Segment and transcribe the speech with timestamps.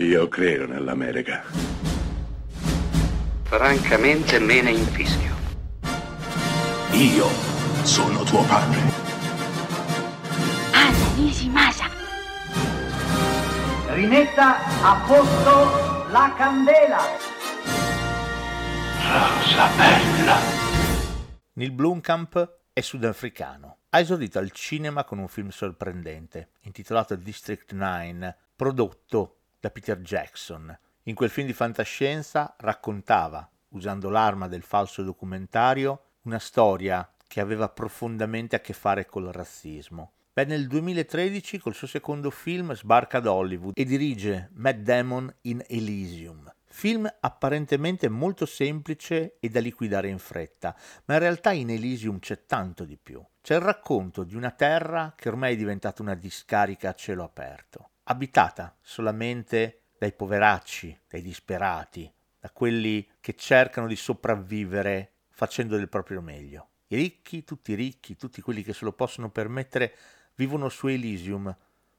[0.00, 1.42] Io credo nell'America.
[3.42, 5.34] Francamente me ne infischio.
[6.92, 7.26] Io
[7.82, 8.78] sono tuo padre.
[10.70, 11.86] Anna Nishimasa.
[13.88, 17.02] Rimetta a posto la candela.
[19.02, 20.36] Rosa bella.
[21.54, 23.78] Neil Blomkamp è sudafricano.
[23.88, 30.76] Ha esordito al cinema con un film sorprendente, intitolato District 9, prodotto da Peter Jackson.
[31.04, 37.68] In quel film di fantascienza raccontava, usando l'arma del falso documentario, una storia che aveva
[37.68, 40.12] profondamente a che fare col razzismo.
[40.32, 45.64] Beh, nel 2013 col suo secondo film sbarca ad Hollywood e dirige Matt Damon in
[45.66, 46.52] Elysium.
[46.70, 52.44] Film apparentemente molto semplice e da liquidare in fretta, ma in realtà in Elysium c'è
[52.46, 53.20] tanto di più.
[53.40, 57.90] C'è il racconto di una terra che ormai è diventata una discarica a cielo aperto,
[58.10, 66.20] abitata solamente dai poveracci, dai disperati, da quelli che cercano di sopravvivere facendo del proprio
[66.20, 66.68] meglio.
[66.88, 69.94] I ricchi, tutti i ricchi, tutti quelli che se lo possono permettere,
[70.36, 71.54] vivono su Elysium,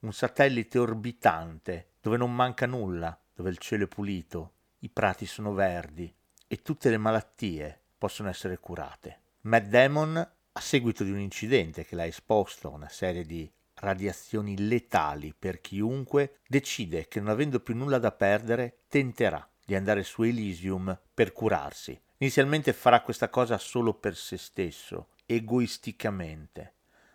[0.00, 5.52] un satellite orbitante dove non manca nulla, dove il cielo è pulito, i prati sono
[5.52, 6.12] verdi
[6.46, 9.20] e tutte le malattie possono essere curate.
[9.42, 14.56] Matt Damon, a seguito di un incidente che l'ha esposto a una serie di radiazioni
[14.68, 20.22] letali per chiunque, decide che non avendo più nulla da perdere, tenterà di andare su
[20.22, 22.00] Elysium per curarsi.
[22.18, 26.74] Inizialmente farà questa cosa solo per se stesso, egoisticamente,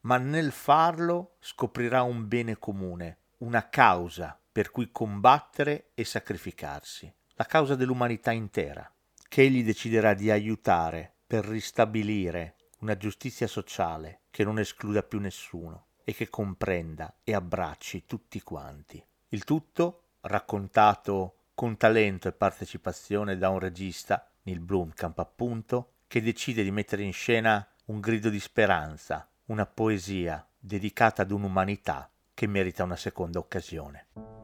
[0.00, 7.44] ma nel farlo scoprirà un bene comune, una causa per cui combattere e sacrificarsi la
[7.44, 8.90] causa dell'umanità intera,
[9.28, 15.86] che egli deciderà di aiutare per ristabilire una giustizia sociale che non escluda più nessuno
[16.08, 19.04] e che comprenda e abbracci tutti quanti.
[19.30, 26.62] Il tutto raccontato con talento e partecipazione da un regista, Neil Blomkamp appunto, che decide
[26.62, 32.84] di mettere in scena un grido di speranza, una poesia dedicata ad un'umanità che merita
[32.84, 34.35] una seconda occasione.